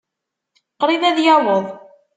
[0.79, 1.65] Qṛib ad yaweḍ.